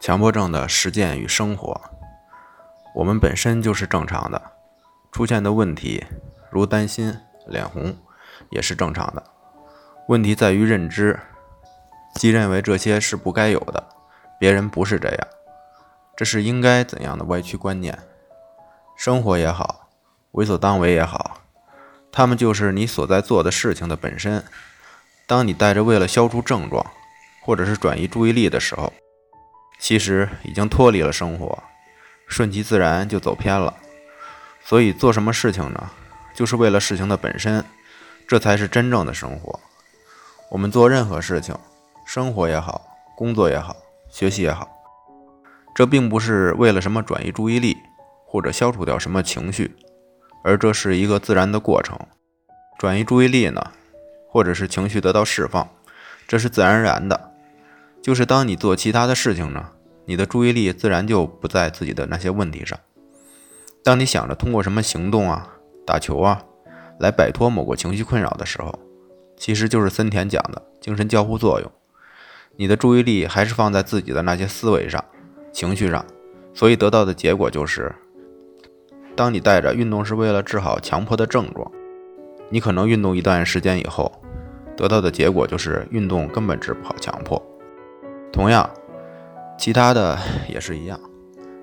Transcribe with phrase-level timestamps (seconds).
[0.00, 1.78] 强迫症的实践与生活，
[2.94, 4.40] 我们本身就是正常的，
[5.12, 6.02] 出现的问题
[6.50, 7.14] 如担心、
[7.46, 7.94] 脸红
[8.48, 9.22] 也是正常的。
[10.08, 11.20] 问题在于认知，
[12.14, 13.88] 即认为这些是不该有的，
[14.38, 15.18] 别人不是这样，
[16.16, 17.98] 这是应该怎样的歪曲观念。
[18.96, 19.90] 生活也好，
[20.30, 21.42] 为所当为也好，
[22.10, 24.42] 他们就是你所在做的事情的本身。
[25.26, 26.84] 当你带着为了消除症状，
[27.44, 28.90] 或者是转移注意力的时候，
[29.80, 31.62] 其实已经脱离了生活，
[32.28, 33.74] 顺其自然就走偏了。
[34.62, 35.90] 所以做什么事情呢？
[36.34, 37.64] 就是为了事情的本身，
[38.28, 39.58] 这才是真正的生活。
[40.50, 41.56] 我们做任何事情，
[42.04, 42.82] 生活也好，
[43.16, 43.74] 工作也好，
[44.10, 44.68] 学习也好，
[45.74, 47.76] 这并不是为了什么转移注意力，
[48.26, 49.74] 或者消除掉什么情绪，
[50.44, 51.98] 而这是一个自然的过程。
[52.78, 53.72] 转移注意力呢？
[54.28, 55.68] 或者是情绪得到释放，
[56.28, 57.29] 这是自然而然的。
[58.02, 59.70] 就是当你做其他的事情呢，
[60.06, 62.78] 你的注意力自然就不在自己的那些问题上。
[63.82, 66.42] 当你想着通过什么行动啊、打球啊，
[66.98, 68.78] 来摆脱某个情绪困扰的时候，
[69.36, 71.70] 其实就是森田讲的精神交互作用。
[72.56, 75.02] 你的注意力还是放在自己的那些思维上、
[75.52, 76.04] 情绪上，
[76.52, 77.94] 所以得到的结果就是，
[79.16, 81.70] 当你带着运动是为了治好强迫的症状。
[82.50, 84.12] 你可能运动一段时间以后，
[84.76, 87.40] 得到的结果就是运动根本治不好强迫。
[88.32, 88.68] 同样，
[89.58, 90.98] 其他的也是一样。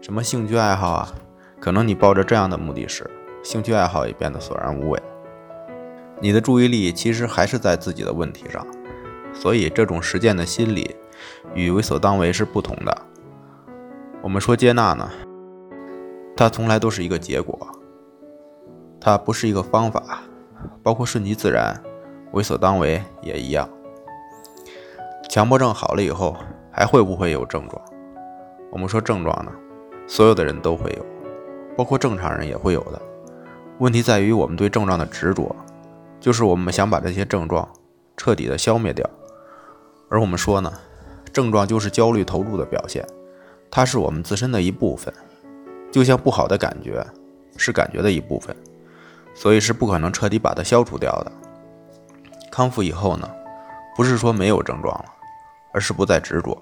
[0.00, 1.08] 什么兴趣爱好啊，
[1.60, 3.08] 可能你抱着这样的目的时，
[3.42, 5.02] 兴趣爱好也变得索然无味。
[6.20, 8.66] 你的注意力其实还是在自己的问题上，
[9.32, 10.96] 所以这种实践的心理
[11.54, 13.02] 与为所当为是不同的。
[14.22, 15.10] 我们说接纳呢，
[16.36, 17.68] 它从来都是一个结果，
[19.00, 20.22] 它不是一个方法。
[20.82, 21.78] 包括顺其自然、
[22.32, 23.68] 为所当为也一样。
[25.28, 26.34] 强迫症好了以后，
[26.76, 27.80] 还会不会有症状？
[28.72, 29.52] 我们说症状呢，
[30.08, 31.06] 所有的人都会有，
[31.76, 33.00] 包括正常人也会有的。
[33.78, 35.54] 问题在于我们对症状的执着，
[36.18, 37.68] 就是我们想把这些症状
[38.16, 39.08] 彻底的消灭掉。
[40.08, 40.72] 而我们说呢，
[41.32, 43.06] 症状就是焦虑投入的表现，
[43.70, 45.14] 它是我们自身的一部分，
[45.92, 47.06] 就像不好的感觉
[47.56, 48.54] 是感觉的一部分。
[49.32, 51.32] 所以是不可能彻底把它消除掉的。
[52.50, 53.28] 康复以后呢，
[53.96, 55.04] 不是说没有症状了，
[55.74, 56.56] 而是不再执着，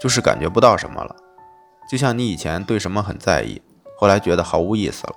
[0.00, 1.16] 就是感觉不到什么了。
[1.90, 3.62] 就像你以前对什么很在意，
[3.96, 5.14] 后来觉得毫无意思了。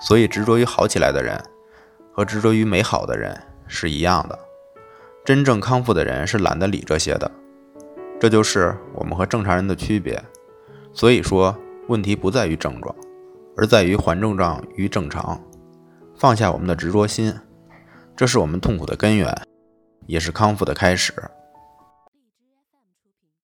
[0.00, 1.42] 所以执着于好起来的人，
[2.12, 3.36] 和执着于美好的人
[3.66, 4.38] 是一样的。
[5.24, 7.30] 真正康复的人是懒得理这些的，
[8.20, 10.22] 这就是我们和正常人的区别。
[10.92, 11.56] 所以说，
[11.88, 12.94] 问题不在于症状。
[13.56, 15.40] 而在于还症状于正常，
[16.16, 17.32] 放下我们的执着心，
[18.16, 19.32] 这是我们痛苦的根源，
[20.06, 21.14] 也是康复的开始。